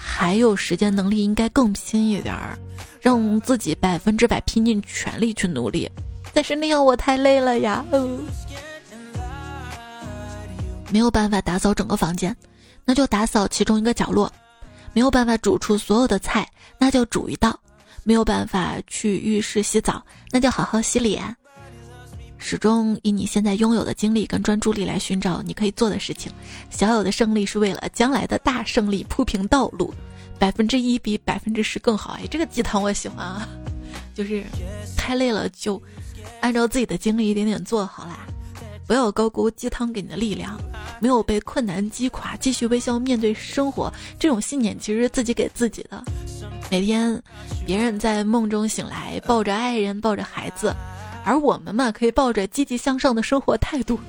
[0.00, 2.56] 还有时间能力，应该更拼一点儿，
[3.00, 5.90] 让自己百分之百拼尽全力去努力。
[6.32, 8.20] 但是那样我太累了呀，嗯，
[10.90, 12.34] 没有办法打扫整个房间，
[12.84, 14.30] 那就打扫其中一个角落；
[14.92, 17.50] 没有办法煮出所有的菜，那就煮一道；
[18.04, 21.36] 没有办法去浴室洗澡，那就好好洗脸。
[22.38, 26.32] 始终以你现在拥有的精力跟专注力来寻找你可以做的事情。
[26.70, 29.92] 小有的胜利是为了将来的大胜利铺平道路。
[30.38, 32.12] 百分之一比百分之十更好。
[32.12, 33.48] 哎，这个鸡汤我喜欢啊！
[34.14, 34.44] 就是
[34.96, 35.82] 太累了，就
[36.40, 38.24] 按照自己的精力一点点做好啦。
[38.86, 40.56] 不要高估鸡汤给你的力量。
[41.00, 43.92] 没有被困难击垮，继续微笑面对生活。
[44.18, 46.04] 这种信念其实是自己给自己的。
[46.70, 47.20] 每天，
[47.66, 50.74] 别人在梦中醒来，抱着爱人，抱着孩子。
[51.28, 54.00] 而我们嘛，可以抱着积极向上的生活态度。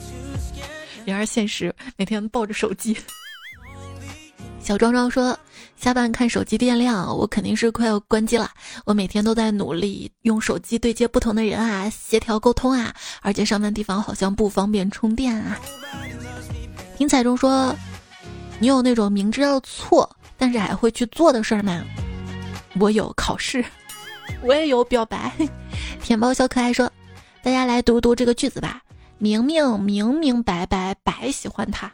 [1.04, 2.96] 然而现实，每天抱着手机。
[4.62, 5.38] 小壮壮说
[5.76, 8.50] ：“下班看手机电量，我肯定是快要关机了。
[8.86, 15.60] 我每天都在努力用手机对接不同的人啊，协调沟通啊，而且上班地方好像不方便充电啊。”
[16.98, 17.76] 听彩中说
[18.60, 21.84] ：“你有那种明知道错，但是还会去做的事儿吗？”
[22.80, 23.66] 我有考试，
[24.42, 25.34] 我也有表白。
[26.02, 26.90] 甜包小可爱说。
[27.42, 28.82] 大家来读读这个句子吧。
[29.18, 31.92] 明明明明白白白喜欢他。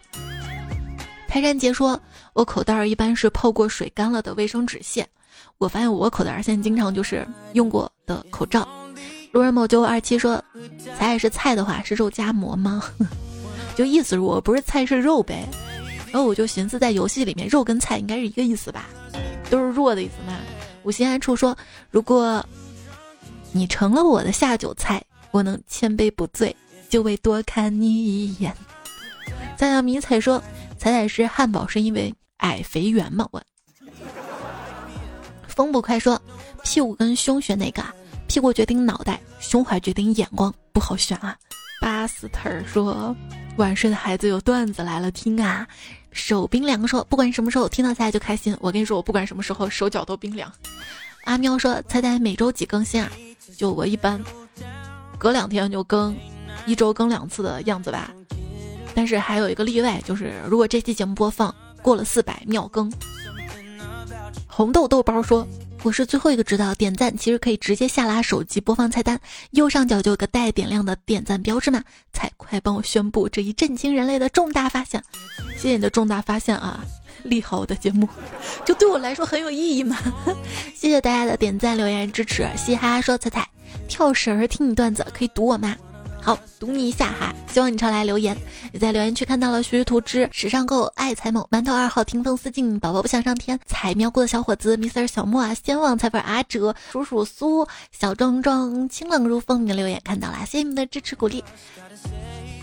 [1.28, 2.00] 泰山杰说
[2.34, 5.06] ：“我口袋一般是泡过水干了的卫生纸屑。
[5.58, 8.68] 我发现我口袋现在经常就是用过的口罩。”
[9.34, 10.42] 路人某九五二七说
[10.98, 12.82] ：“菜是菜的话是肉夹馍吗？
[13.76, 15.48] 就意思是我不是菜是肉呗。”
[16.12, 18.86] 然后我就寻思在游戏里面肉跟菜应该是一个意思吧，
[19.50, 20.38] 都是弱的意思嘛。
[20.84, 21.58] 无心安处说
[21.92, 22.46] ：“如果
[23.52, 25.02] 你成了我的下酒菜。”
[25.36, 26.56] 我能千杯不醉，
[26.88, 28.56] 就为多看你一眼。
[29.58, 30.42] 再让迷彩说，
[30.78, 33.28] 彩彩是汉堡是因为矮肥圆吗？
[33.32, 33.44] 我。
[35.46, 36.22] 风不快说，
[36.64, 37.84] 屁股跟胸选哪个？
[38.28, 41.36] 屁股决定脑袋，胸怀决定眼光，不好选啊。
[41.82, 43.14] 巴斯特说，
[43.58, 45.68] 晚睡的孩子有段子来了，听啊。
[46.14, 48.56] 手冰凉说，不管什么时候听到彩彩就开心。
[48.62, 50.50] 我跟你说，我不管什么时候手脚都冰凉。
[51.26, 53.12] 阿喵说，彩彩每周几更新啊？
[53.58, 54.24] 就我一般。
[55.18, 56.16] 隔两天就更，
[56.66, 58.12] 一周更两次的样子吧。
[58.94, 62.92] 但是还有一个例外，就是如果这期节目播放过了四百秒更。
[64.48, 65.46] 红豆豆包说
[65.84, 69.20] ：“我是最后一个知道点赞其实可以直接下拉手机播放菜单，
[69.52, 75.04] 右上角就有个带点亮的点赞标志嘛。”才快帮我宣布这一震惊人类的重大发现！
[75.58, 76.86] 谢谢你的重大发现啊！
[77.24, 78.08] 利好我的节目，
[78.64, 79.98] 就对我来说很有意义嘛。
[80.74, 82.48] 谢谢大家的点赞、留言、支持。
[82.56, 83.55] 嘻哈说彩彩。
[83.88, 85.76] 跳绳儿听你段子可以读我吗？
[86.22, 87.34] 好，读你一下哈。
[87.48, 88.36] 希望你常来留言。
[88.74, 101.44] 也在留言区看到了徐图之、时尚购、爱财某、馒头二号、听风思静、宝宝不想上天、采喵过的小伙子、Mr 小莫啊、仙旺、财粉阿哲、叔叔苏、小壮壮、清冷如风，你的留言看到了，谢谢你们的支持鼓励。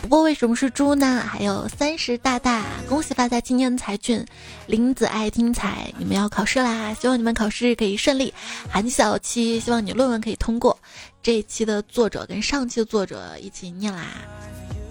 [0.02, 1.24] 不过为什么是猪呢？
[1.26, 4.22] 还有三十大大，恭喜发财，青年才俊，
[4.66, 8.34] 林子爱听才，你们要考试啦，希望你们考试可以顺利。
[8.68, 10.76] 韩小七，希望你论文可以通过。
[11.22, 14.06] 这一期的作者跟上期的作者一起念啦。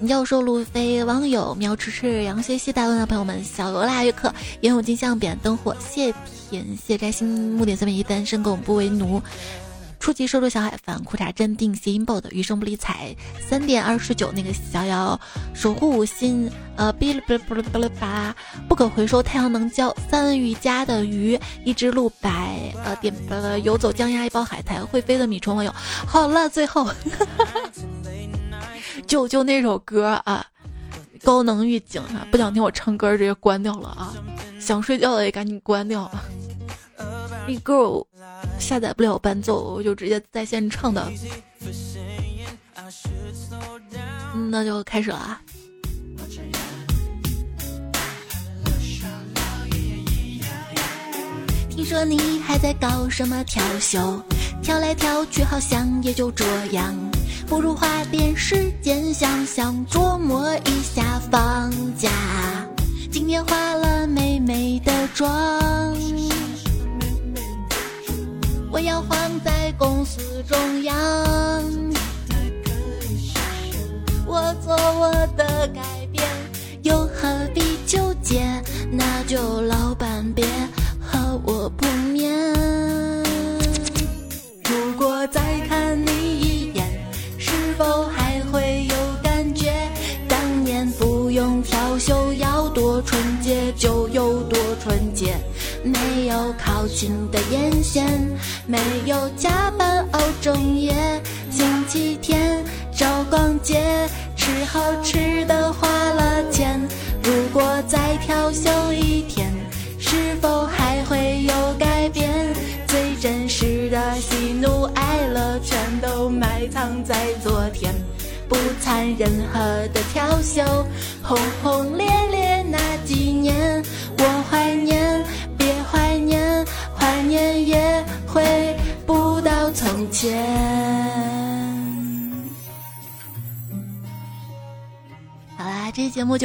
[0.07, 6.12] 教授路飞，网友苗迟迟，杨谢希，大问的朋友们，小罗拉约克，烟雾金像扁灯火，谢
[6.49, 9.22] 田谢摘星，木点三百一，单身狗不为奴。
[10.02, 13.16] 初级收入小海帆，裤衩镇定，谐音爆的余生不理睬，
[13.47, 15.18] 三点二十九那个逍遥
[15.54, 18.36] 守护五心，呃，哔哩哔哩哔哩哔哩吧，
[18.68, 25.72] 不可回收太阳能胶，三瑜伽的鱼，一只鹿白，呃，点呃游走江鸭一包海苔，会飞的米虫网友，
[26.08, 26.89] 好了，最后，
[29.06, 30.43] 就就那首歌啊，
[31.24, 34.12] 高能预警啊，不想听我唱歌直接关掉了啊，
[34.60, 36.02] 想睡觉的也赶紧关掉。
[36.06, 36.24] 了。
[37.48, 38.06] 一 girl
[38.60, 41.12] 下载不了伴奏，我就直接在线唱的。
[44.50, 45.42] 那就开始了啊！
[51.70, 54.22] 听说你还在搞什么调休，
[54.62, 56.96] 跳来跳去好像也就这样，
[57.48, 62.10] 不如花点时间想想，琢磨一下放假。
[63.12, 65.92] 今天化了美美的妆。
[68.72, 70.95] 我要放在公司中央，
[74.26, 76.24] 我做我的改变，
[76.84, 78.41] 又何必纠结？
[78.89, 80.45] 那就老板别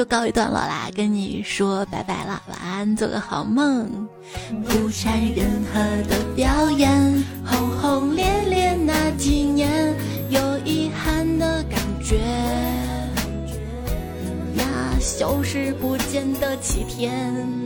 [0.06, 4.08] 告一段落啦，跟你说拜拜啦，晚安，做个好梦。
[4.64, 9.94] 不掺任何的表演，轰轰烈烈那几年，
[10.30, 12.20] 有遗憾的感觉。
[14.54, 17.65] 那消失不见的七天。